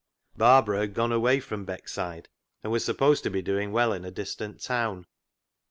Barbara 0.35 0.79
had 0.79 0.95
gone 0.95 1.11
away 1.11 1.39
from 1.39 1.63
Beckside, 1.63 2.25
and 2.63 2.71
was 2.71 2.83
supposed 2.83 3.21
to 3.23 3.29
be 3.29 3.43
doing 3.43 3.71
well 3.71 3.93
in 3.93 4.03
a 4.03 4.09
distant 4.09 4.59
town. 4.59 5.05